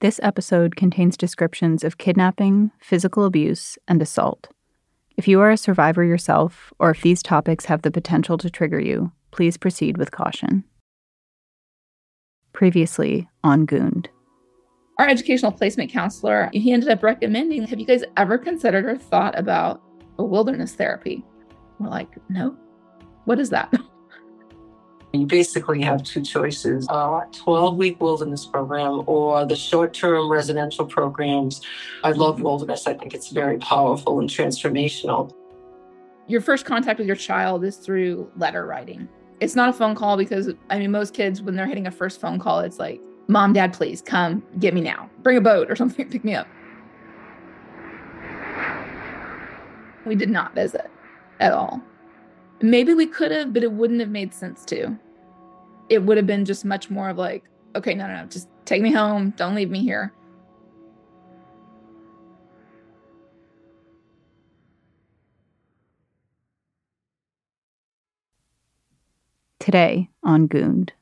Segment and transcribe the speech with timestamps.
[0.00, 4.48] This episode contains descriptions of kidnapping, physical abuse, and assault.
[5.16, 8.78] If you are a survivor yourself, or if these topics have the potential to trigger
[8.78, 10.64] you, please proceed with caution.
[12.52, 14.10] Previously on Gooned.
[14.98, 19.38] Our educational placement counselor, he ended up recommending, have you guys ever considered or thought
[19.38, 19.80] about
[20.18, 21.24] a wilderness therapy?
[21.78, 22.54] We're like, no.
[23.24, 23.72] What is that?
[25.20, 30.84] You basically have two choices a 12 week wilderness program or the short term residential
[30.84, 31.62] programs.
[32.04, 35.32] I love wilderness, I think it's very powerful and transformational.
[36.28, 39.08] Your first contact with your child is through letter writing.
[39.40, 42.20] It's not a phone call because, I mean, most kids, when they're hitting a first
[42.20, 45.08] phone call, it's like, Mom, Dad, please come get me now.
[45.22, 46.48] Bring a boat or something, pick me up.
[50.04, 50.90] We did not visit
[51.40, 51.80] at all.
[52.60, 54.98] Maybe we could have, but it wouldn't have made sense to.
[55.88, 58.82] It would have been just much more of like, okay, no, no, no, just take
[58.82, 59.30] me home.
[59.36, 60.12] Don't leave me here.
[69.60, 70.92] Today on Gooned.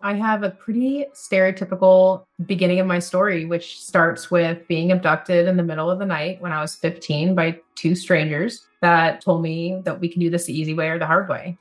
[0.00, 5.56] I have a pretty stereotypical beginning of my story, which starts with being abducted in
[5.56, 9.82] the middle of the night when I was 15 by two strangers that told me
[9.84, 11.58] that we can do this the easy way or the hard way.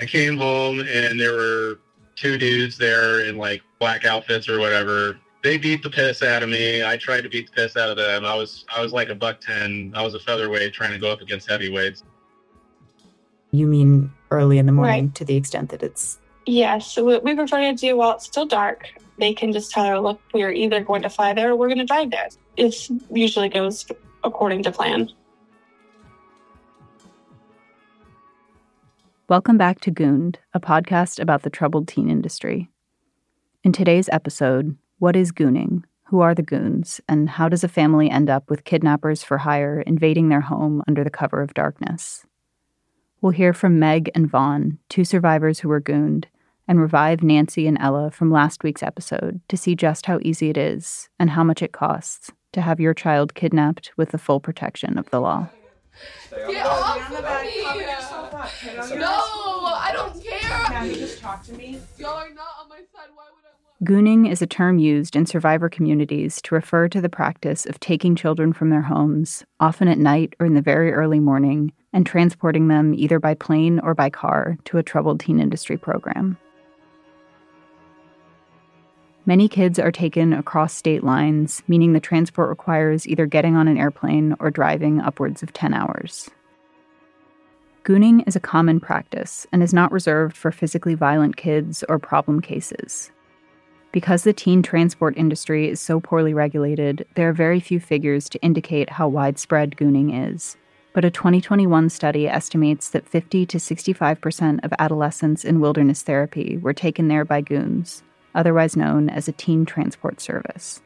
[0.00, 1.80] I came home and there were
[2.16, 5.18] two dudes there in like black outfits or whatever.
[5.42, 6.84] They beat the piss out of me.
[6.84, 8.24] I tried to beat the piss out of them.
[8.24, 9.92] I was I was like a buck ten.
[9.94, 12.02] I was a featherweight trying to go up against heavyweights.
[13.50, 15.14] You mean early in the morning right.
[15.16, 18.46] to the extent that it's yeah, so what we prefer to do while it's still
[18.46, 21.68] dark, they can just tell her, look, we're either going to fly there or we're
[21.68, 22.28] going to drive there.
[22.56, 23.86] It usually goes
[24.22, 25.10] according to plan.
[29.26, 32.68] Welcome back to Gooned, a podcast about the troubled teen industry.
[33.62, 35.84] In today's episode, what is gooning?
[36.08, 37.00] Who are the goons?
[37.08, 41.02] And how does a family end up with kidnappers for hire invading their home under
[41.02, 42.26] the cover of darkness?
[43.22, 46.26] We'll hear from Meg and Vaughn, two survivors who were gooned,
[46.68, 50.58] and revive Nancy and Ella from last week's episode to see just how easy it
[50.58, 54.98] is and how much it costs to have your child kidnapped with the full protection
[54.98, 55.48] of the law.
[58.62, 58.98] Get off of!
[58.98, 60.40] No, I don't care.
[60.66, 61.80] Can you just talk to me?
[61.98, 63.10] Y'all are not on my side.
[63.14, 63.54] Why would I?
[63.84, 68.16] Gooning is a term used in survivor communities to refer to the practice of taking
[68.16, 72.68] children from their homes, often at night or in the very early morning, and transporting
[72.68, 76.38] them either by plane or by car to a troubled teen industry program.
[79.26, 83.78] Many kids are taken across state lines, meaning the transport requires either getting on an
[83.78, 86.30] airplane or driving upwards of 10 hours.
[87.84, 92.40] Gooning is a common practice and is not reserved for physically violent kids or problem
[92.40, 93.10] cases.
[93.92, 98.40] Because the teen transport industry is so poorly regulated, there are very few figures to
[98.40, 100.56] indicate how widespread gooning is.
[100.94, 106.72] But a 2021 study estimates that 50 to 65% of adolescents in wilderness therapy were
[106.72, 108.02] taken there by goons,
[108.34, 110.80] otherwise known as a teen transport service.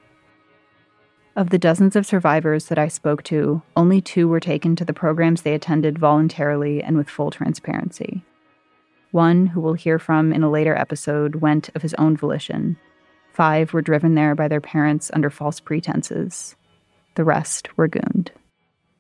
[1.38, 4.92] Of the dozens of survivors that I spoke to, only two were taken to the
[4.92, 8.24] programs they attended voluntarily and with full transparency.
[9.12, 12.76] One, who we'll hear from in a later episode, went of his own volition.
[13.34, 16.56] Five were driven there by their parents under false pretenses.
[17.14, 18.32] The rest were gooned.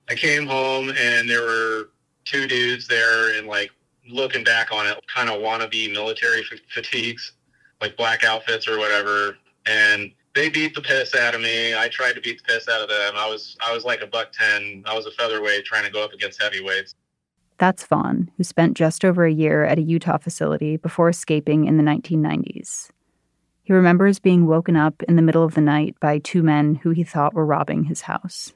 [0.08, 1.88] I came home and there were
[2.24, 3.72] two dudes there and like
[4.08, 7.32] looking back on it, kind of wannabe military fatigues
[7.80, 11.74] like black outfits or whatever, and they beat the piss out of me.
[11.74, 13.14] I tried to beat the piss out of them.
[13.16, 14.84] I was I was like a buck ten.
[14.86, 16.94] I was a featherweight trying to go up against heavyweights.
[17.58, 21.76] That's Vaughn, who spent just over a year at a Utah facility before escaping in
[21.76, 22.90] the 1990s.
[23.64, 26.90] He remembers being woken up in the middle of the night by two men who
[26.90, 28.52] he thought were robbing his house.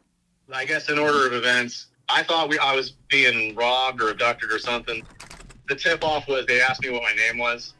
[0.52, 4.52] I guess in order of events, I thought we, I was being robbed or abducted
[4.52, 5.02] or something.
[5.68, 7.74] The tip off was they asked me what my name was.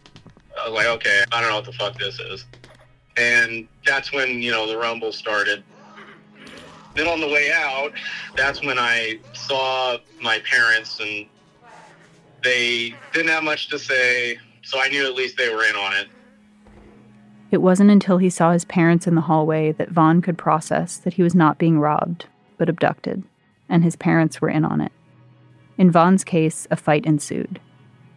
[0.61, 2.45] I was like, okay, I don't know what the fuck this is.
[3.17, 5.63] And that's when, you know, the rumble started.
[6.95, 7.93] Then on the way out,
[8.37, 11.27] that's when I saw my parents and
[12.43, 15.93] they didn't have much to say, so I knew at least they were in on
[15.95, 16.09] it.
[17.51, 21.15] It wasn't until he saw his parents in the hallway that Vaughn could process that
[21.15, 22.27] he was not being robbed,
[22.57, 23.25] but abducted,
[23.69, 24.93] and his parents were in on it.
[25.77, 27.61] In Vaughn's case, a fight ensued.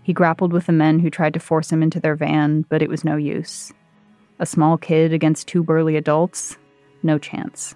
[0.03, 2.89] He grappled with the men who tried to force him into their van, but it
[2.89, 3.73] was no use.
[4.39, 6.57] A small kid against two burly adults?
[7.03, 7.75] No chance.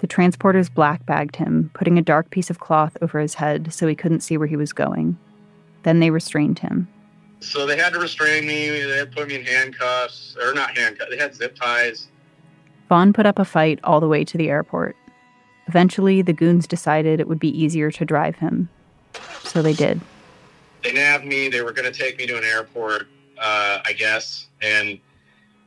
[0.00, 3.86] The transporters black bagged him, putting a dark piece of cloth over his head so
[3.86, 5.16] he couldn't see where he was going.
[5.82, 6.88] Then they restrained him.
[7.40, 8.68] So they had to restrain me.
[8.70, 11.10] They had to put me in handcuffs, or not handcuffs.
[11.10, 12.08] They had zip ties.
[12.88, 14.96] Vaughn put up a fight all the way to the airport.
[15.66, 18.68] Eventually, the goons decided it would be easier to drive him.
[19.42, 20.00] So they did.
[20.82, 21.48] They nabbed me.
[21.48, 23.08] They were going to take me to an airport,
[23.38, 24.48] uh, I guess.
[24.60, 24.98] And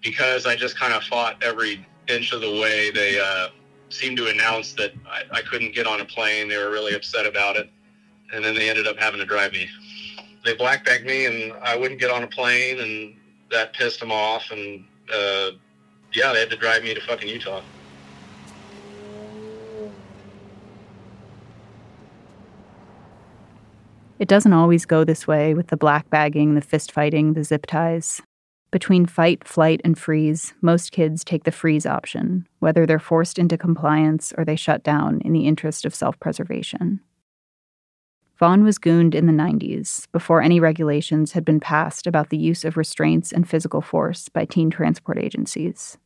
[0.06, 3.48] because I just kind of fought every inch of the way, they uh,
[3.90, 6.48] seemed to announce that I, I couldn't get on a plane.
[6.48, 7.70] They were really upset about it.
[8.32, 9.68] And then they ended up having to drive me.
[10.46, 13.16] They black bagged me, and I wouldn't get on a plane, and
[13.50, 14.52] that pissed them off.
[14.52, 15.52] And uh,
[16.14, 17.64] yeah, they had to drive me to fucking Utah.
[24.20, 27.66] It doesn't always go this way with the black bagging, the fist fighting, the zip
[27.66, 28.22] ties.
[28.72, 33.58] Between fight, flight, and freeze, most kids take the freeze option, whether they're forced into
[33.58, 37.00] compliance or they shut down in the interest of self preservation.
[38.38, 42.66] Vaughn was gooned in the 90s, before any regulations had been passed about the use
[42.66, 45.98] of restraints and physical force by teen transport agencies.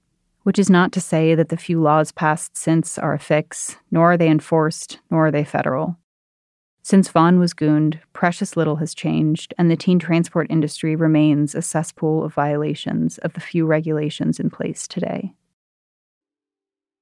[0.43, 4.11] Which is not to say that the few laws passed since are a fix, nor
[4.11, 5.97] are they enforced, nor are they federal.
[6.81, 11.61] Since Vaughn was gooned, precious little has changed, and the teen transport industry remains a
[11.61, 15.33] cesspool of violations of the few regulations in place today.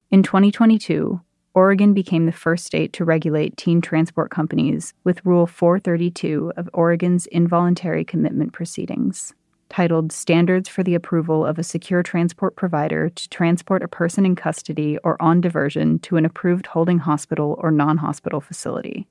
[0.10, 1.22] In 2022,
[1.54, 7.26] Oregon became the first state to regulate teen transport companies with Rule 432 of Oregon's
[7.28, 9.34] Involuntary Commitment Proceedings,
[9.70, 14.36] titled Standards for the Approval of a Secure Transport Provider to Transport a Person in
[14.36, 19.08] Custody or on Diversion to an Approved Holding Hospital or Non Hospital Facility.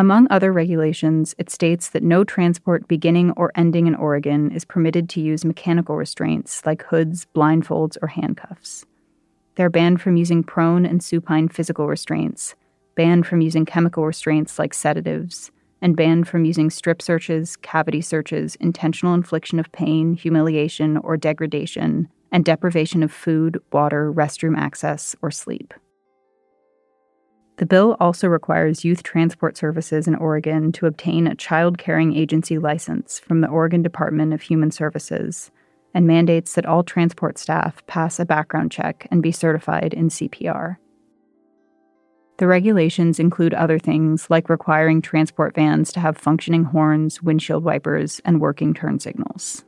[0.00, 5.10] Among other regulations, it states that no transport beginning or ending in Oregon is permitted
[5.10, 8.86] to use mechanical restraints like hoods, blindfolds, or handcuffs.
[9.56, 12.54] They're banned from using prone and supine physical restraints,
[12.94, 15.50] banned from using chemical restraints like sedatives,
[15.82, 22.08] and banned from using strip searches, cavity searches, intentional infliction of pain, humiliation, or degradation,
[22.32, 25.74] and deprivation of food, water, restroom access, or sleep.
[27.60, 32.56] The bill also requires youth transport services in Oregon to obtain a child caring agency
[32.56, 35.50] license from the Oregon Department of Human Services
[35.92, 40.78] and mandates that all transport staff pass a background check and be certified in CPR.
[42.38, 48.22] The regulations include other things like requiring transport vans to have functioning horns, windshield wipers,
[48.24, 49.66] and working turn signals.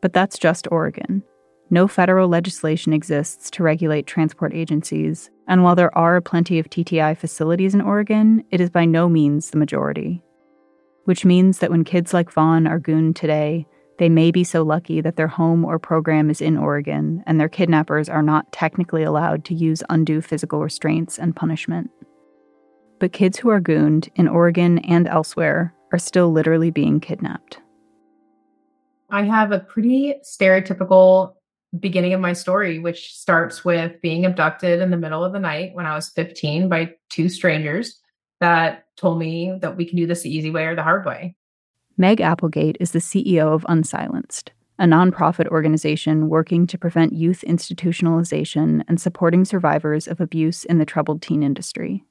[0.00, 1.22] But that's just Oregon.
[1.68, 7.16] No federal legislation exists to regulate transport agencies, and while there are plenty of TTI
[7.16, 10.22] facilities in Oregon, it is by no means the majority.
[11.04, 13.66] Which means that when kids like Vaughn are gooned today,
[13.98, 17.48] they may be so lucky that their home or program is in Oregon and their
[17.48, 21.90] kidnappers are not technically allowed to use undue physical restraints and punishment.
[22.98, 27.60] But kids who are gooned in Oregon and elsewhere are still literally being kidnapped.
[29.10, 31.34] I have a pretty stereotypical
[31.78, 35.74] beginning of my story, which starts with being abducted in the middle of the night
[35.74, 38.00] when I was 15 by two strangers
[38.40, 41.36] that told me that we can do this the easy way or the hard way.
[41.96, 48.82] Meg Applegate is the CEO of Unsilenced, a nonprofit organization working to prevent youth institutionalization
[48.88, 52.04] and supporting survivors of abuse in the troubled teen industry.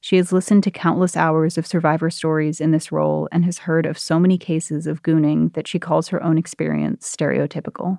[0.00, 3.84] She has listened to countless hours of survivor stories in this role and has heard
[3.84, 7.98] of so many cases of gooning that she calls her own experience stereotypical.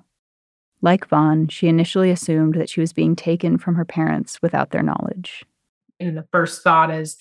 [0.82, 4.82] Like Vaughn, she initially assumed that she was being taken from her parents without their
[4.82, 5.44] knowledge.
[6.00, 7.16] And the first thought is,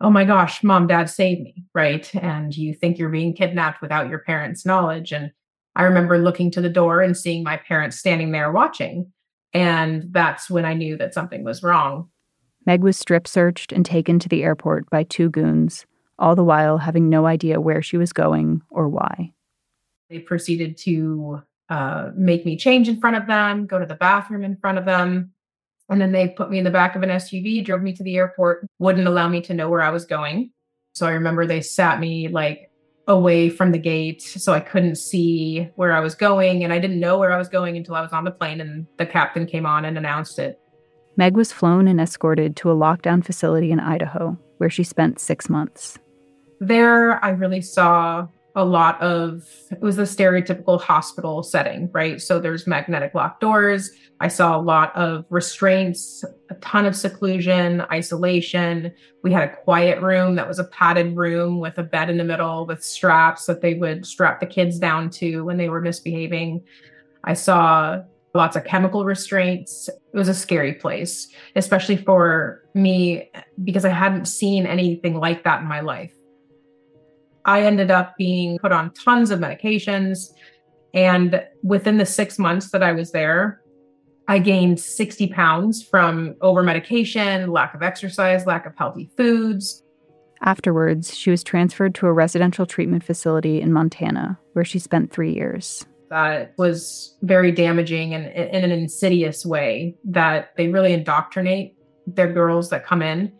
[0.00, 2.12] oh my gosh, mom, dad, save me, right?
[2.16, 5.12] And you think you're being kidnapped without your parents' knowledge.
[5.12, 5.30] And
[5.76, 9.12] I remember looking to the door and seeing my parents standing there watching.
[9.52, 12.08] And that's when I knew that something was wrong.
[12.66, 15.86] Meg was strip searched and taken to the airport by two goons,
[16.18, 19.32] all the while having no idea where she was going or why.
[20.10, 24.44] They proceeded to uh, make me change in front of them, go to the bathroom
[24.44, 25.32] in front of them.
[25.88, 28.16] And then they put me in the back of an SUV, drove me to the
[28.16, 30.50] airport, wouldn't allow me to know where I was going.
[30.94, 32.70] So I remember they sat me like
[33.06, 36.64] away from the gate so I couldn't see where I was going.
[36.64, 38.86] And I didn't know where I was going until I was on the plane and
[38.96, 40.58] the captain came on and announced it.
[41.16, 45.48] Meg was flown and escorted to a lockdown facility in Idaho, where she spent six
[45.48, 45.96] months.
[46.60, 52.20] There, I really saw a lot of it was a stereotypical hospital setting, right?
[52.20, 53.90] So there's magnetic locked doors.
[54.20, 58.92] I saw a lot of restraints, a ton of seclusion, isolation.
[59.22, 62.24] We had a quiet room that was a padded room with a bed in the
[62.24, 66.62] middle with straps that they would strap the kids down to when they were misbehaving.
[67.24, 68.02] I saw
[68.34, 69.88] lots of chemical restraints.
[69.88, 73.30] It was a scary place, especially for me
[73.64, 76.12] because I hadn't seen anything like that in my life.
[77.44, 80.32] I ended up being put on tons of medications.
[80.94, 83.60] And within the six months that I was there,
[84.26, 89.82] I gained 60 pounds from over medication, lack of exercise, lack of healthy foods.
[90.42, 95.32] Afterwards, she was transferred to a residential treatment facility in Montana, where she spent three
[95.32, 95.84] years.
[96.10, 102.70] That was very damaging and in an insidious way that they really indoctrinate their girls
[102.70, 103.32] that come in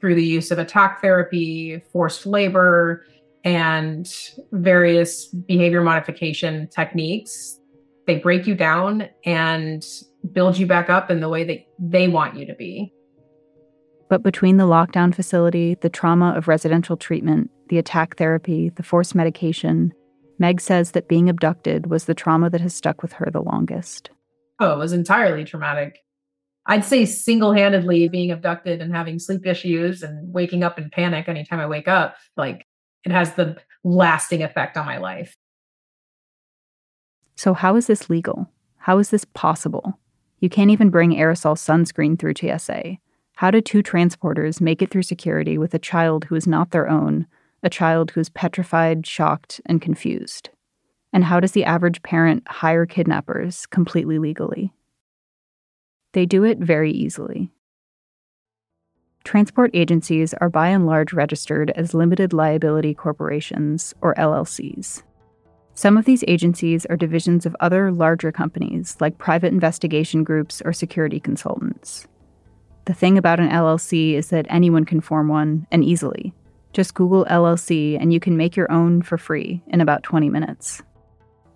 [0.00, 3.06] through the use of attack therapy, forced labor,
[3.44, 4.08] and
[4.52, 7.58] various behavior modification techniques.
[8.06, 9.84] They break you down and
[10.32, 12.92] build you back up in the way that they want you to be.
[14.08, 19.14] But between the lockdown facility, the trauma of residential treatment, the attack therapy, the forced
[19.14, 19.92] medication,
[20.38, 24.10] Meg says that being abducted was the trauma that has stuck with her the longest.
[24.60, 25.98] Oh, it was entirely traumatic.
[26.66, 31.28] I'd say single handedly being abducted and having sleep issues and waking up in panic
[31.28, 32.66] anytime I wake up, like
[33.04, 35.36] it has the lasting effect on my life.
[37.36, 38.48] So, how is this legal?
[38.76, 39.98] How is this possible?
[40.38, 42.98] You can't even bring aerosol sunscreen through TSA.
[43.36, 46.88] How do two transporters make it through security with a child who is not their
[46.88, 47.26] own,
[47.62, 50.50] a child who is petrified, shocked, and confused?
[51.12, 54.72] And how does the average parent hire kidnappers completely legally?
[56.12, 57.50] They do it very easily.
[59.24, 65.02] Transport agencies are by and large registered as limited liability corporations, or LLCs.
[65.74, 70.72] Some of these agencies are divisions of other larger companies, like private investigation groups or
[70.72, 72.06] security consultants.
[72.84, 76.34] The thing about an LLC is that anyone can form one, and easily.
[76.72, 80.82] Just Google LLC and you can make your own for free in about 20 minutes.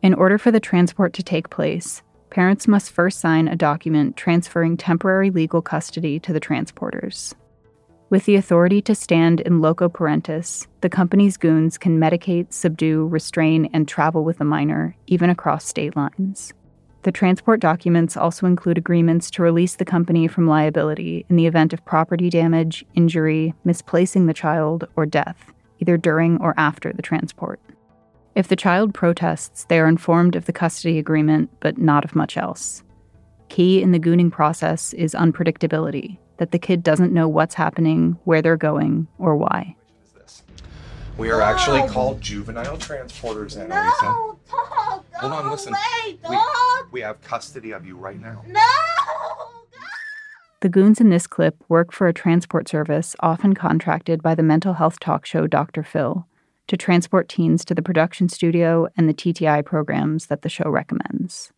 [0.03, 4.77] In order for the transport to take place, parents must first sign a document transferring
[4.77, 7.35] temporary legal custody to the transporters.
[8.09, 13.69] With the authority to stand in loco parentis, the company's goons can medicate, subdue, restrain,
[13.73, 16.53] and travel with a minor, even across state lines.
[17.03, 21.73] The transport documents also include agreements to release the company from liability in the event
[21.73, 27.59] of property damage, injury, misplacing the child, or death, either during or after the transport.
[28.37, 32.37] If the child protests, they are informed of the custody agreement, but not of much
[32.37, 32.85] else.
[33.49, 38.43] Key in the gooning process is unpredictability, that the kid doesn't know what's happening, where
[38.43, 39.77] they're going, or why.
[41.17, 44.03] We are actually called juvenile transporters, Annalisa.
[44.03, 45.73] No, dog, Hold on, go listen.
[45.73, 46.37] away, We,
[46.91, 48.45] we have custody of you right now.
[48.47, 48.61] No.
[50.61, 54.75] The goons in this clip work for a transport service often contracted by the mental
[54.75, 55.83] health talk show Dr.
[55.83, 56.27] Phil
[56.67, 61.53] to transport teens to the production studio and the TTI programs that the show recommends.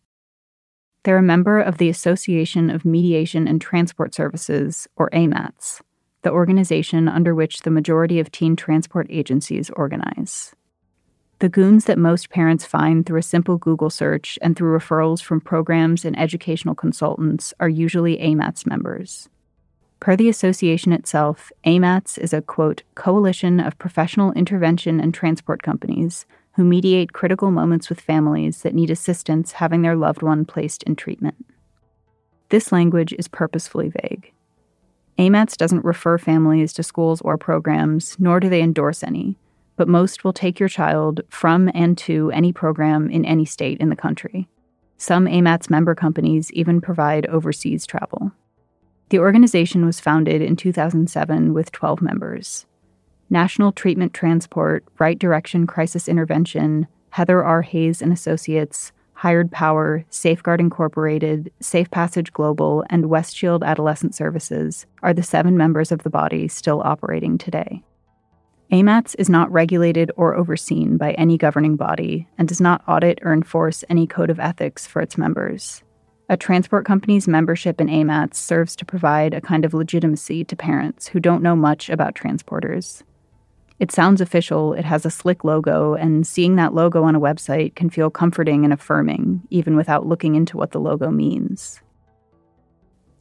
[1.09, 5.81] They're a member of the Association of Mediation and Transport Services, or AMATS,
[6.21, 10.53] the organization under which the majority of teen transport agencies organize.
[11.39, 15.41] The goons that most parents find through a simple Google search and through referrals from
[15.41, 19.29] programs and educational consultants are usually AMATS members.
[19.99, 26.27] Per the association itself, AMATS is a quote, coalition of professional intervention and transport companies
[26.59, 30.93] who mediate critical moments with families that need assistance having their loved one placed in
[30.93, 31.45] treatment.
[32.49, 34.33] This language is purposefully vague.
[35.17, 39.37] AMATS doesn't refer families to schools or programs, nor do they endorse any,
[39.77, 43.87] but most will take your child from and to any program in any state in
[43.87, 44.49] the country.
[44.97, 48.33] Some AMATS member companies even provide overseas travel.
[49.11, 52.65] The organization was founded in 2007 with 12 members.
[53.29, 57.61] National Treatment Transport, Right Direction Crisis Intervention, Heather R.
[57.61, 65.13] Hayes and Associates, Hired Power, Safeguard Incorporated, Safe Passage Global, and Westshield Adolescent Services are
[65.13, 67.83] the seven members of the body still operating today.
[68.71, 73.33] AMATS is not regulated or overseen by any governing body and does not audit or
[73.33, 75.83] enforce any code of ethics for its members.
[76.29, 81.07] A transport company's membership in AMATS serves to provide a kind of legitimacy to parents
[81.07, 83.01] who don't know much about transporters.
[83.79, 87.75] It sounds official, it has a slick logo, and seeing that logo on a website
[87.75, 91.81] can feel comforting and affirming, even without looking into what the logo means.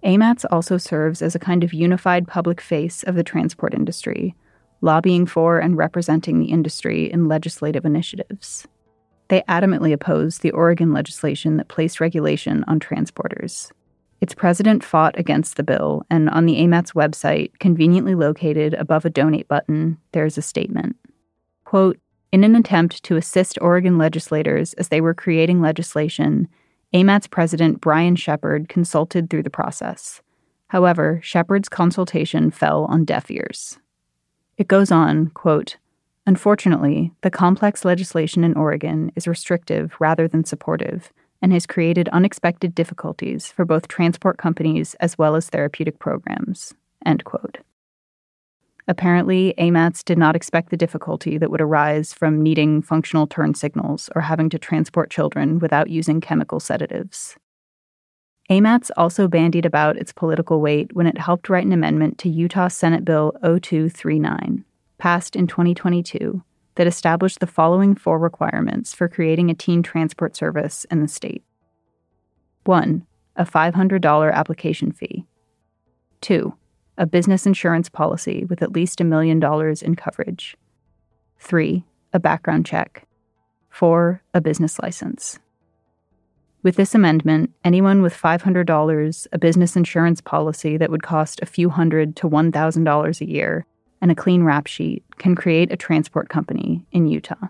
[0.02, 4.34] AMATS also serves as a kind of unified public face of the transport industry,
[4.80, 8.66] lobbying for and representing the industry in legislative initiatives.
[9.28, 13.70] They adamantly oppose the Oregon legislation that placed regulation on transporters.
[14.20, 19.10] Its president fought against the bill, and on the AMATS website, conveniently located above a
[19.10, 20.96] donate button, there's a statement.
[21.64, 21.98] Quote,
[22.32, 26.48] in an attempt to assist Oregon legislators as they were creating legislation,
[26.92, 30.20] AMATS president Brian Shepard consulted through the process.
[30.68, 33.78] However, Shepard's consultation fell on deaf ears.
[34.56, 35.76] It goes on, quote,
[36.26, 41.10] Unfortunately, the complex legislation in Oregon is restrictive rather than supportive
[41.40, 46.74] and has created unexpected difficulties for both transport companies as well as therapeutic programs.
[47.04, 47.58] End quote.
[48.88, 54.08] Apparently, AMATS did not expect the difficulty that would arise from needing functional turn signals
[54.14, 57.36] or having to transport children without using chemical sedatives.
[58.50, 62.68] AMATS also bandied about its political weight when it helped write an amendment to Utah
[62.68, 64.64] Senate Bill 0239
[64.96, 66.42] passed in 2022
[66.78, 71.42] that established the following four requirements for creating a teen transport service in the state
[72.66, 73.04] 1.
[73.34, 75.26] A $500 application fee.
[76.20, 76.54] 2.
[76.96, 80.56] A business insurance policy with at least a million dollars in coverage.
[81.40, 81.84] 3.
[82.12, 83.08] A background check.
[83.70, 84.22] 4.
[84.32, 85.40] A business license.
[86.62, 91.70] With this amendment, anyone with $500, a business insurance policy that would cost a few
[91.70, 93.66] hundred to $1,000 a year,
[94.00, 97.48] and a clean rap sheet can create a transport company in Utah.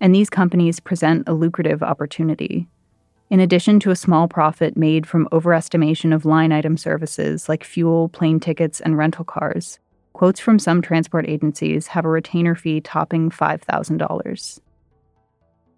[0.00, 2.68] And these companies present a lucrative opportunity.
[3.30, 8.08] In addition to a small profit made from overestimation of line item services like fuel,
[8.08, 9.78] plane tickets, and rental cars,
[10.14, 14.60] quotes from some transport agencies have a retainer fee topping $5,000.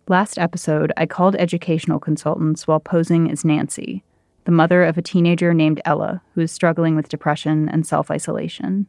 [0.09, 4.03] Last episode, I called educational consultants while posing as Nancy,
[4.45, 8.87] the mother of a teenager named Ella who is struggling with depression and self isolation.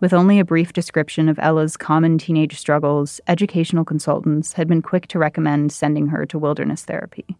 [0.00, 5.06] With only a brief description of Ella's common teenage struggles, educational consultants had been quick
[5.08, 7.36] to recommend sending her to wilderness therapy.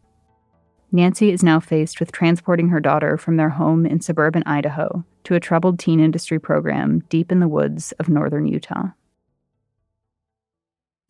[0.92, 5.34] Nancy is now faced with transporting her daughter from their home in suburban Idaho to
[5.34, 8.88] a troubled teen industry program deep in the woods of northern Utah.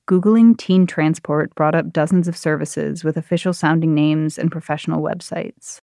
[0.07, 5.81] Googling teen transport brought up dozens of services with official sounding names and professional websites.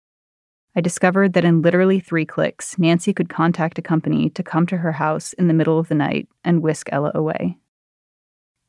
[0.76, 4.78] I discovered that in literally three clicks, Nancy could contact a company to come to
[4.78, 7.56] her house in the middle of the night and whisk Ella away.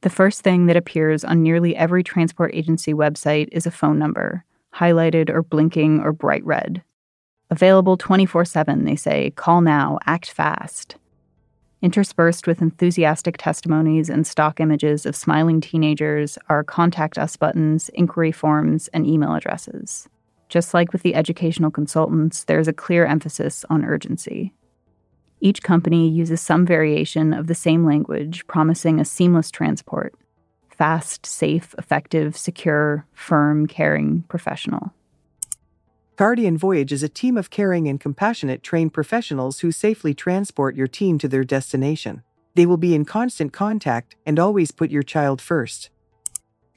[0.01, 4.45] The first thing that appears on nearly every transport agency website is a phone number,
[4.75, 6.83] highlighted or blinking or bright red.
[7.50, 10.97] Available 24 7, they say, call now, act fast.
[11.82, 18.32] Interspersed with enthusiastic testimonies and stock images of smiling teenagers are contact us buttons, inquiry
[18.32, 20.08] forms, and email addresses.
[20.49, 24.53] Just like with the educational consultants, there is a clear emphasis on urgency.
[25.41, 30.13] Each company uses some variation of the same language, promising a seamless transport
[30.69, 34.93] fast, safe, effective, secure, firm, caring, professional.
[36.17, 40.88] Guardian Voyage is a team of caring and compassionate trained professionals who safely transport your
[40.88, 42.23] team to their destination.
[42.55, 45.89] They will be in constant contact and always put your child first.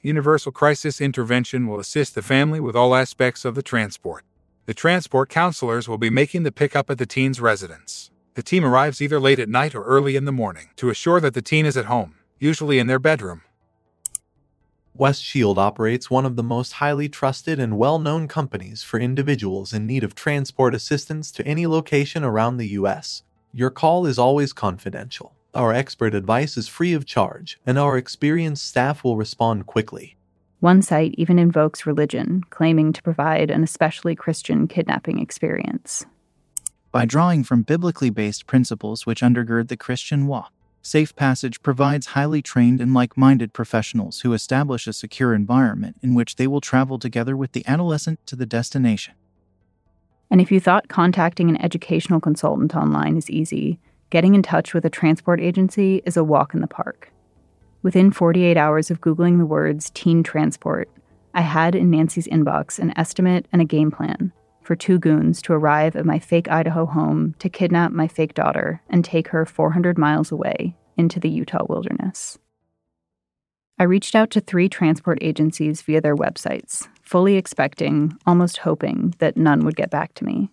[0.01, 4.23] Universal Crisis Intervention will assist the family with all aspects of the transport.
[4.65, 8.09] The transport counselors will be making the pickup at the teen's residence.
[8.35, 11.33] The team arrives either late at night or early in the morning to assure that
[11.33, 13.41] the teen is at home, usually in their bedroom.
[14.93, 19.73] West Shield operates one of the most highly trusted and well known companies for individuals
[19.73, 23.23] in need of transport assistance to any location around the U.S.
[23.51, 25.35] Your call is always confidential.
[25.55, 30.15] Our expert advice is free of charge, and our experienced staff will respond quickly.
[30.59, 36.05] One site even invokes religion, claiming to provide an especially Christian kidnapping experience.
[36.91, 40.51] By drawing from biblically based principles which undergird the Christian walk,
[40.83, 46.13] Safe Passage provides highly trained and like minded professionals who establish a secure environment in
[46.13, 49.15] which they will travel together with the adolescent to the destination.
[50.29, 53.79] And if you thought contacting an educational consultant online is easy,
[54.09, 57.11] getting in touch with a transport agency is a walk in the park.
[57.81, 60.89] Within 48 hours of Googling the words teen transport,
[61.33, 65.53] I had in Nancy's inbox an estimate and a game plan for two goons to
[65.53, 69.97] arrive at my fake Idaho home to kidnap my fake daughter and take her 400
[69.97, 72.37] miles away into the Utah wilderness.
[73.79, 79.37] I reached out to three transport agencies via their websites, fully expecting, almost hoping, that
[79.37, 80.51] none would get back to me.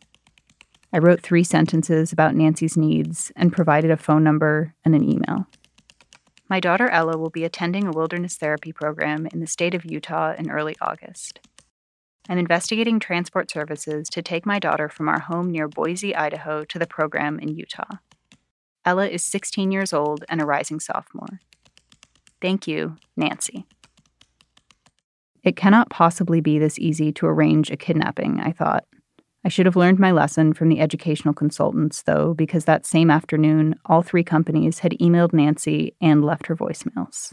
[0.92, 5.46] I wrote three sentences about Nancy's needs and provided a phone number and an email.
[6.48, 10.34] My daughter Ella will be attending a wilderness therapy program in the state of Utah
[10.38, 11.40] in early August.
[12.28, 16.78] I'm investigating transport services to take my daughter from our home near Boise, Idaho to
[16.78, 17.98] the program in Utah.
[18.84, 21.40] Ella is 16 years old and a rising sophomore.
[22.40, 23.66] Thank you, Nancy.
[25.42, 28.84] It cannot possibly be this easy to arrange a kidnapping, I thought.
[29.46, 33.76] I should have learned my lesson from the educational consultants, though, because that same afternoon,
[33.86, 37.32] all three companies had emailed Nancy and left her voicemails.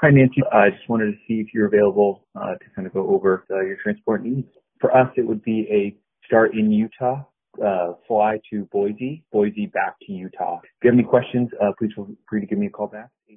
[0.00, 0.42] Hi, Nancy.
[0.52, 3.60] I just wanted to see if you're available uh, to kind of go over uh,
[3.60, 4.48] your transport needs.
[4.80, 7.22] For us, it would be a start in Utah,
[7.64, 10.58] uh, fly to Boise, Boise back to Utah.
[10.64, 13.10] If you have any questions, uh, please feel free to give me a call back.
[13.30, 13.36] 800-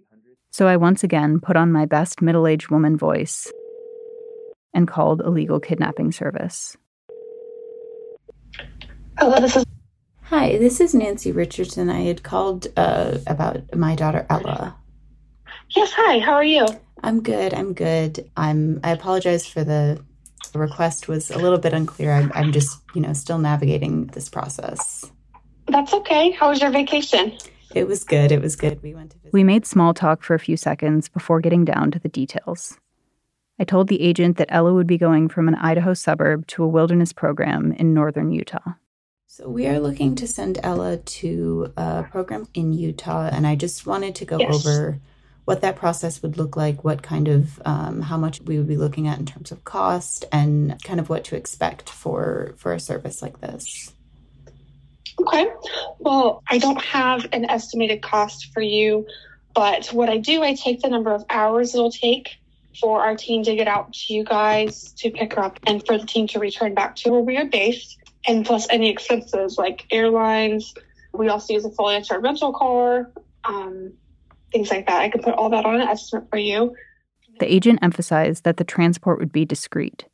[0.49, 3.53] So I once again put on my best middle aged woman voice
[4.73, 6.75] and called a legal kidnapping service.
[9.19, 9.65] Hello, this is.
[10.25, 11.89] Hi, this is Nancy Richardson.
[11.89, 14.75] I had called uh, about my daughter Ella.
[15.75, 16.19] Yes, hi.
[16.19, 16.67] How are you?
[17.01, 17.51] I'm good.
[17.55, 18.29] I'm good.
[18.37, 18.79] I'm.
[18.83, 19.99] I apologize for the,
[20.53, 22.13] the request was a little bit unclear.
[22.13, 25.09] I'm, I'm just, you know, still navigating this process.
[25.67, 26.29] That's okay.
[26.31, 27.35] How was your vacation?
[27.73, 28.31] It was good.
[28.31, 28.83] It was good.
[28.83, 31.99] We went to We made small talk for a few seconds before getting down to
[31.99, 32.77] the details.
[33.59, 36.67] I told the agent that Ella would be going from an Idaho suburb to a
[36.67, 38.73] wilderness program in northern Utah.
[39.29, 43.85] So we are looking to send Ella to a program in Utah, and I just
[43.85, 44.55] wanted to go Yes.
[44.55, 44.99] over
[45.43, 48.77] what that process would look like, what kind of um, how much we would be
[48.77, 52.79] looking at in terms of cost, and kind of what to expect for for a
[52.79, 53.93] service like this.
[55.19, 55.47] Okay.
[55.99, 59.05] Well, I don't have an estimated cost for you,
[59.53, 62.37] but what I do, I take the number of hours it'll take
[62.79, 65.97] for our team to get out to you guys to pick her up and for
[65.97, 69.85] the team to return back to where we are based, and plus any expenses like
[69.91, 70.73] airlines.
[71.13, 73.11] We also use a fully insured rental car,
[73.45, 73.93] um,
[74.51, 75.01] things like that.
[75.01, 76.75] I can put all that on an estimate for you.
[77.39, 80.05] The agent emphasized that the transport would be discreet.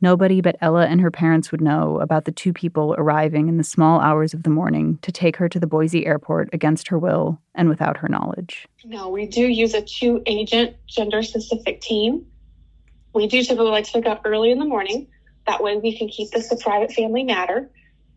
[0.00, 3.62] Nobody but Ella and her parents would know about the two people arriving in the
[3.62, 7.40] small hours of the morning to take her to the Boise airport against her will
[7.54, 8.66] and without her knowledge.
[8.84, 12.26] No, we do use a two agent gender specific team.
[13.14, 15.06] We do typically like to pick up early in the morning.
[15.46, 17.70] That way we can keep this a private family matter.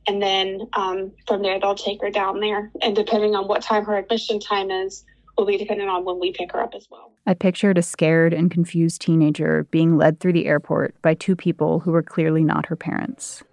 [0.08, 2.72] And then um, from there, they'll take her down there.
[2.82, 5.04] And depending on what time her admission time is,
[5.38, 7.12] will be dependent on when we pick her up as well.
[7.26, 11.80] I pictured a scared and confused teenager being led through the airport by two people
[11.80, 13.44] who were clearly not her parents.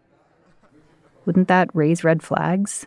[1.24, 2.87] Wouldn't that raise red flags?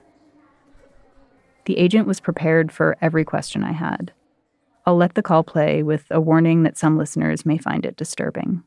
[1.65, 4.11] The agent was prepared for every question I had.
[4.85, 8.63] I'll let the call play with a warning that some listeners may find it disturbing.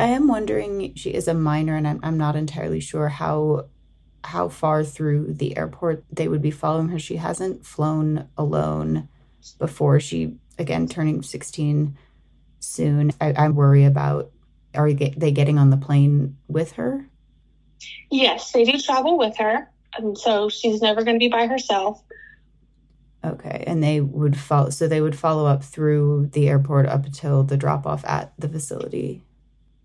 [0.00, 0.94] I am wondering.
[0.94, 3.66] She is a minor, and I'm I'm not entirely sure how
[4.24, 6.98] how far through the airport they would be following her.
[6.98, 9.08] She hasn't flown alone
[9.58, 10.00] before.
[10.00, 11.96] She again turning 16
[12.60, 13.12] soon.
[13.20, 14.30] I, I worry about
[14.74, 17.06] are they getting on the plane with her?
[18.10, 19.68] Yes, they do travel with her.
[19.96, 22.02] And so she's never going to be by herself.
[23.24, 24.70] Okay, and they would follow.
[24.70, 28.48] So they would follow up through the airport up until the drop off at the
[28.48, 29.22] facility.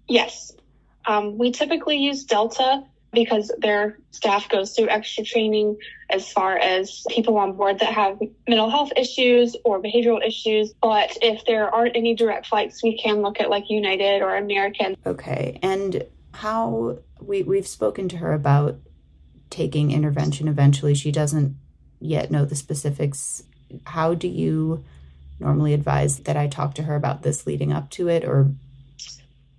[0.07, 0.53] Yes.
[1.05, 2.83] Um, we typically use Delta
[3.15, 5.77] because their staff goes through extra training
[6.09, 10.73] as far as people on board that have mental health issues or behavioral issues.
[10.81, 14.97] But if there aren't any direct flights, we can look at like United or American.
[15.05, 18.77] Okay, and how we we've spoken to her about
[19.49, 20.93] taking intervention eventually.
[20.93, 21.55] She doesn't
[21.99, 23.43] yet know the specifics.
[23.85, 24.83] How do you
[25.39, 28.51] normally advise that I talk to her about this leading up to it or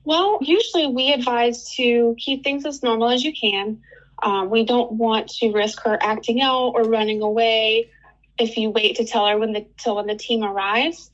[0.06, 3.82] Well, usually we advise to keep things as normal as you can.
[4.22, 7.90] Um, we don't want to risk her acting out or running away.
[8.38, 11.10] If you wait to tell her when the till when the team arrives,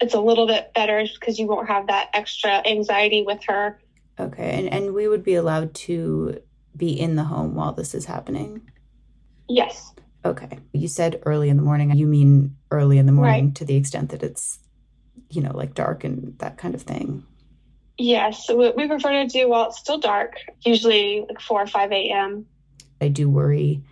[0.00, 3.78] it's a little bit better because you won't have that extra anxiety with her.
[4.18, 6.40] Okay, and and we would be allowed to
[6.74, 8.62] be in the home while this is happening.
[9.46, 9.92] Yes.
[10.24, 10.58] Okay.
[10.72, 11.90] You said early in the morning.
[11.94, 13.54] You mean early in the morning Right.
[13.56, 14.58] to the extent that it's
[15.28, 17.24] you know, like dark and that kind of thing.
[17.98, 21.92] Yes, we we prefer to do while it's still dark, usually like 4 or 5
[21.92, 22.46] a.m.
[23.00, 23.82] I do worry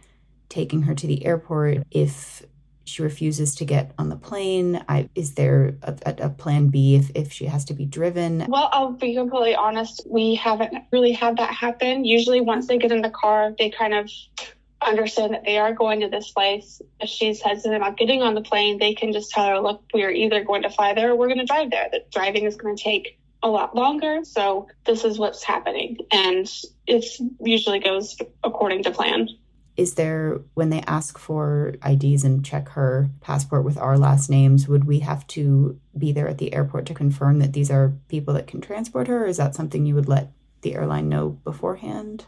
[0.48, 2.44] taking her to the airport if
[2.84, 4.84] she refuses to get on the plane.
[4.88, 8.46] I is there a, a, a plan B if if she has to be driven?
[8.48, 12.04] Well, I'll be completely honest, we haven't really had that happen.
[12.04, 14.10] Usually, once they get in the car, they kind of
[14.82, 16.80] understand that they are going to this place.
[17.00, 20.10] If she's hesitant about getting on the plane, they can just tell her, look, we're
[20.10, 21.88] either going to fly there or we're going to drive there.
[21.92, 24.20] The driving is going to take a lot longer.
[24.24, 25.98] So, this is what's happening.
[26.12, 26.50] And
[26.86, 27.04] it
[27.40, 29.28] usually goes according to plan.
[29.76, 34.68] Is there when they ask for IDs and check her passport with our last names,
[34.68, 38.34] would we have to be there at the airport to confirm that these are people
[38.34, 39.24] that can transport her?
[39.24, 42.26] Or is that something you would let the airline know beforehand?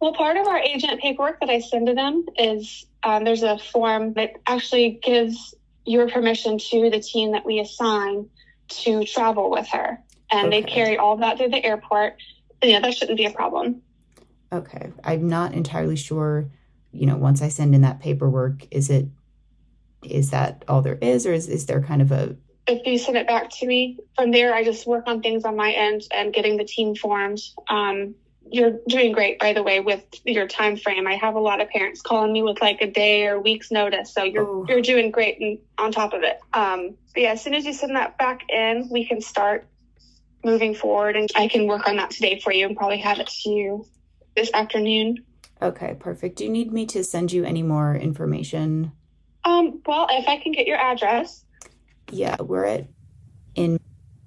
[0.00, 3.58] Well, part of our agent paperwork that I send to them is um, there's a
[3.58, 8.28] form that actually gives your permission to the team that we assign
[8.68, 9.98] to travel with her.
[10.30, 12.16] And they carry all that through the airport.
[12.62, 13.82] Yeah, that shouldn't be a problem.
[14.52, 14.90] Okay.
[15.04, 16.50] I'm not entirely sure,
[16.90, 19.06] you know, once I send in that paperwork, is it
[20.02, 23.16] is that all there is or is, is there kind of a If you send
[23.16, 26.32] it back to me, from there, I just work on things on my end and
[26.32, 27.40] getting the team formed.
[27.68, 28.14] Um,
[28.50, 31.06] you're doing great, by the way, with your time frame.
[31.06, 34.12] I have a lot of parents calling me with like a day or week's notice,
[34.12, 34.66] so you're oh.
[34.68, 36.38] you're doing great and on top of it.
[36.52, 39.66] Um, but yeah, as soon as you send that back in, we can start
[40.44, 43.28] moving forward, and I can work on that today for you and probably have it
[43.28, 43.86] to you
[44.36, 45.24] this afternoon.
[45.60, 46.36] Okay, perfect.
[46.36, 48.92] Do you need me to send you any more information?
[49.44, 51.44] Um, well, if I can get your address.
[52.10, 52.88] Yeah, we're at
[53.54, 53.78] in.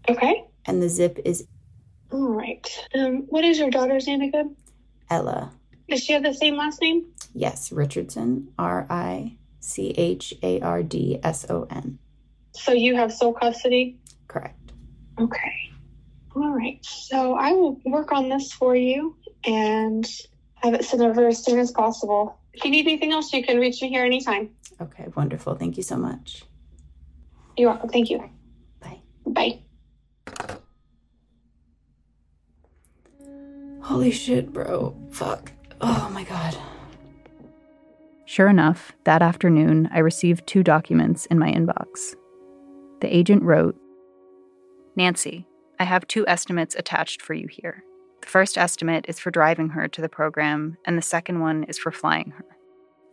[0.07, 0.45] Okay.
[0.65, 1.45] And the zip is
[2.15, 2.65] all right.
[2.93, 4.55] Um, what is your daughter's name again?
[5.09, 5.51] Ella.
[5.89, 7.05] Does she have the same last name?
[7.33, 8.53] Yes, Richardson.
[8.57, 11.99] R I C H A R D S O N.
[12.53, 13.99] So you have sole custody?
[14.27, 14.71] Correct.
[15.19, 15.71] Okay.
[16.35, 16.79] All right.
[16.85, 20.09] So I will work on this for you and
[20.55, 22.39] have it sent over as soon as possible.
[22.53, 24.51] If you need anything else, you can reach me here anytime.
[24.79, 25.55] Okay, wonderful.
[25.55, 26.43] Thank you so much.
[27.57, 27.89] You're welcome.
[27.89, 28.29] Thank you.
[28.79, 28.99] Bye.
[29.25, 29.59] Bye.
[33.85, 34.97] Holy shit, bro.
[35.11, 35.51] Fuck.
[35.79, 36.57] Oh my god.
[38.25, 42.15] Sure enough, that afternoon, I received two documents in my inbox.
[43.01, 43.75] The agent wrote
[44.95, 45.45] Nancy,
[45.79, 47.83] I have two estimates attached for you here.
[48.21, 51.77] The first estimate is for driving her to the program, and the second one is
[51.77, 52.45] for flying her.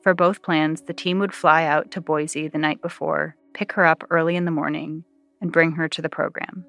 [0.03, 3.85] For both plans, the team would fly out to Boise the night before, pick her
[3.85, 5.05] up early in the morning,
[5.43, 6.65] and bring her to the program.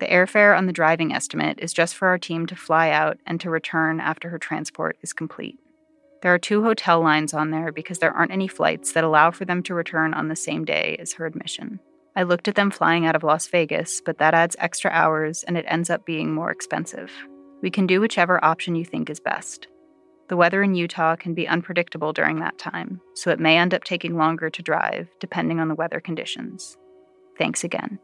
[0.00, 3.38] The airfare on the driving estimate is just for our team to fly out and
[3.40, 5.58] to return after her transport is complete.
[6.22, 9.44] There are two hotel lines on there because there aren't any flights that allow for
[9.44, 11.80] them to return on the same day as her admission.
[12.16, 15.58] I looked at them flying out of Las Vegas, but that adds extra hours and
[15.58, 17.12] it ends up being more expensive.
[17.60, 19.68] We can do whichever option you think is best.
[20.28, 23.84] The weather in Utah can be unpredictable during that time, so it may end up
[23.84, 26.78] taking longer to drive depending on the weather conditions.
[27.36, 27.98] Thanks again.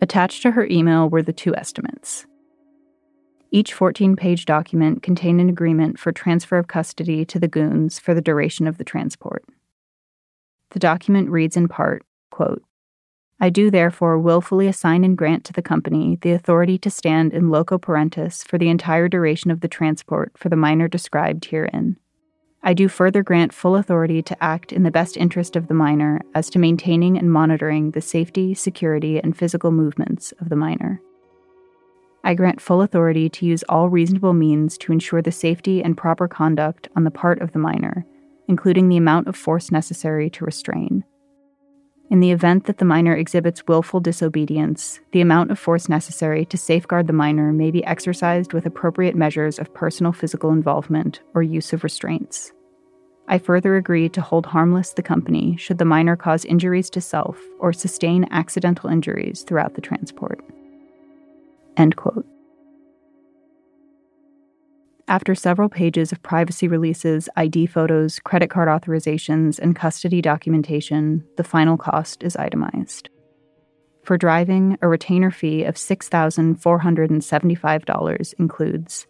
[0.00, 2.26] Attached to her email were the two estimates.
[3.50, 8.14] Each 14 page document contained an agreement for transfer of custody to the goons for
[8.14, 9.44] the duration of the transport.
[10.70, 12.62] The document reads in part quote,
[13.40, 17.48] I do therefore willfully assign and grant to the company the authority to stand in
[17.48, 21.96] loco parentis for the entire duration of the transport for the minor described herein.
[22.62, 26.20] I do further grant full authority to act in the best interest of the minor
[26.34, 31.00] as to maintaining and monitoring the safety, security, and physical movements of the minor.
[32.22, 36.28] I grant full authority to use all reasonable means to ensure the safety and proper
[36.28, 38.04] conduct on the part of the minor,
[38.46, 41.04] including the amount of force necessary to restrain.
[42.10, 46.58] In the event that the minor exhibits willful disobedience, the amount of force necessary to
[46.58, 51.72] safeguard the minor may be exercised with appropriate measures of personal physical involvement or use
[51.72, 52.50] of restraints.
[53.28, 57.40] I further agree to hold harmless the company should the minor cause injuries to self
[57.60, 60.44] or sustain accidental injuries throughout the transport.
[61.76, 62.26] End quote.
[65.10, 71.42] After several pages of privacy releases, ID photos, credit card authorizations, and custody documentation, the
[71.42, 73.10] final cost is itemized.
[74.04, 79.08] For driving, a retainer fee of $6,475 includes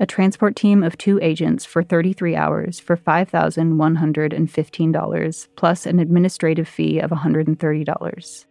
[0.00, 6.98] a transport team of two agents for 33 hours for $5,115, plus an administrative fee
[6.98, 8.46] of $130.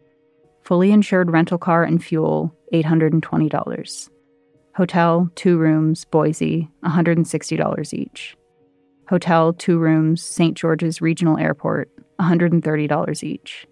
[0.61, 4.09] Fully insured rental car and fuel, $820.
[4.75, 8.35] Hotel, two rooms, Boise, $160 each.
[9.07, 10.57] Hotel, two rooms, St.
[10.57, 13.65] George's Regional Airport, $130 each.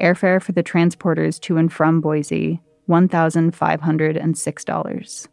[0.00, 5.28] Airfare for the transporters to and from Boise, $1,506.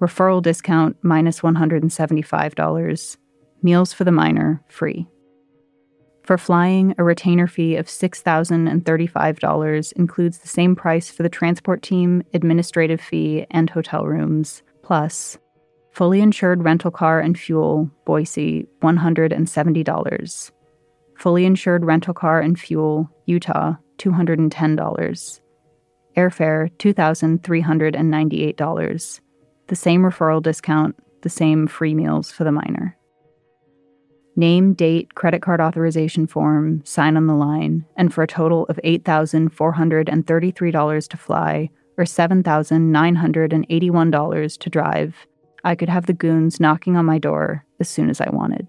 [0.00, 3.16] Referral discount minus $175.
[3.62, 5.06] Meals for the minor free.
[6.24, 12.22] For flying, a retainer fee of $6,035 includes the same price for the transport team,
[12.32, 15.36] administrative fee, and hotel rooms, plus
[15.90, 20.50] fully insured rental car and fuel, Boise, $170.
[21.18, 25.40] Fully insured rental car and fuel, Utah, $210.
[26.16, 29.20] Airfare, $2,398.
[29.66, 32.96] The same referral discount, the same free meals for the minor.
[34.36, 38.80] Name, date, credit card authorization form, sign on the line, and for a total of
[38.84, 45.14] $8,433 to fly or $7,981 to drive,
[45.62, 48.68] I could have the goons knocking on my door as soon as I wanted.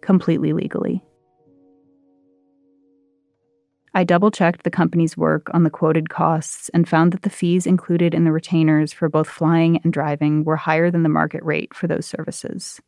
[0.00, 1.02] Completely legally.
[3.96, 7.66] I double checked the company's work on the quoted costs and found that the fees
[7.66, 11.72] included in the retainers for both flying and driving were higher than the market rate
[11.74, 12.80] for those services.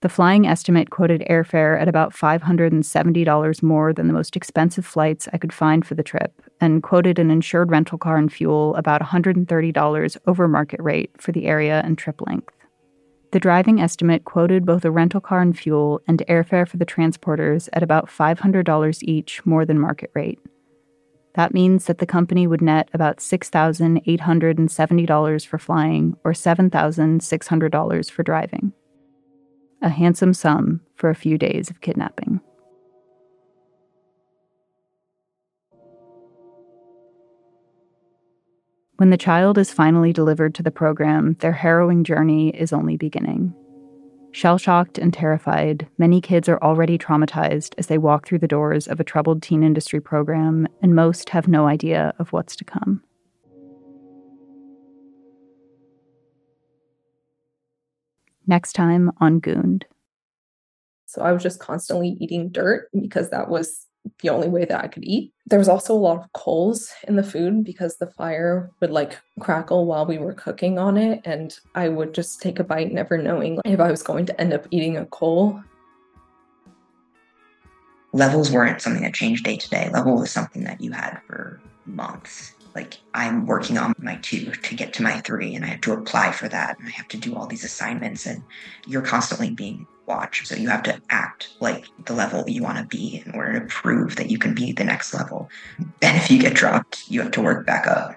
[0.00, 5.38] The flying estimate quoted airfare at about $570 more than the most expensive flights I
[5.38, 10.16] could find for the trip, and quoted an insured rental car and fuel about $130
[10.28, 12.54] over market rate for the area and trip length.
[13.32, 17.68] The driving estimate quoted both a rental car and fuel and airfare for the transporters
[17.72, 20.38] at about $500 each more than market rate.
[21.34, 28.72] That means that the company would net about $6,870 for flying or $7,600 for driving
[29.82, 32.40] a handsome sum for a few days of kidnapping.
[38.96, 43.54] When the child is finally delivered to the program, their harrowing journey is only beginning.
[44.32, 48.88] Shell shocked and terrified, many kids are already traumatized as they walk through the doors
[48.88, 53.02] of a troubled teen industry program, and most have no idea of what's to come.
[58.48, 59.84] Next time on Gooned.
[61.04, 63.86] So I was just constantly eating dirt because that was
[64.22, 65.34] the only way that I could eat.
[65.46, 69.18] There was also a lot of coals in the food because the fire would like
[69.38, 71.20] crackle while we were cooking on it.
[71.26, 74.54] And I would just take a bite, never knowing if I was going to end
[74.54, 75.62] up eating a coal.
[78.14, 79.90] Levels weren't something that changed day to day.
[79.92, 84.74] Level was something that you had for months like I'm working on my two to
[84.74, 87.16] get to my three, and I have to apply for that, and I have to
[87.16, 88.42] do all these assignments, and
[88.86, 90.46] you're constantly being watched.
[90.46, 93.66] So you have to act like the level you want to be in order to
[93.66, 95.50] prove that you can be the next level.
[95.78, 98.16] And if you get dropped, you have to work back up.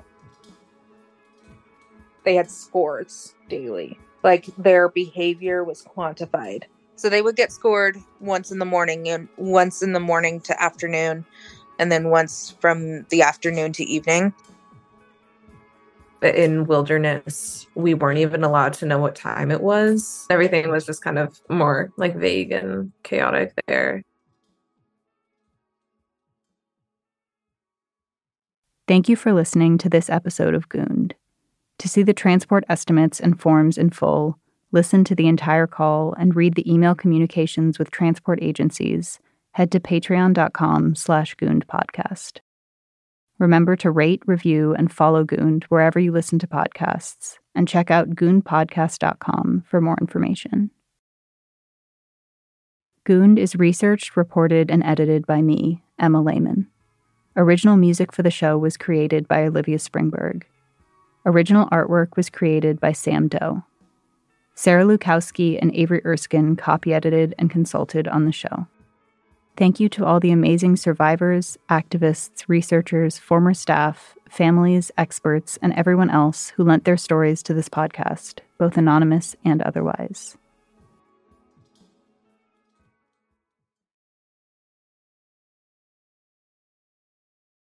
[2.24, 6.64] They had scores daily, like their behavior was quantified.
[6.96, 10.64] So they would get scored once in the morning and once in the morning to
[10.64, 11.26] afternoon,
[11.82, 14.34] and then once from the afternoon to evening.
[16.22, 20.28] But in wilderness we weren't even allowed to know what time it was.
[20.30, 24.04] Everything was just kind of more like vague and chaotic there.
[28.88, 31.16] Thank you for listening to this episode of Gooned.
[31.80, 34.38] To see the transport estimates and forms in full,
[34.72, 39.20] listen to the entire call, and read the email communications with transport agencies,
[39.52, 42.40] head to patreon.com slash gooned podcast.
[43.42, 48.12] Remember to rate, review, and follow Gooned wherever you listen to podcasts, and check out
[48.12, 50.70] goonedpodcast.com for more information.
[53.04, 56.68] Gooned is researched, reported, and edited by me, Emma Lehman.
[57.36, 60.44] Original music for the show was created by Olivia Springberg.
[61.26, 63.64] Original artwork was created by Sam Doe.
[64.54, 68.68] Sarah Lukowski and Avery Erskine copy edited and consulted on the show.
[69.58, 76.10] Thank you to all the amazing survivors, activists, researchers, former staff, families, experts, and everyone
[76.10, 80.38] else who lent their stories to this podcast, both anonymous and otherwise.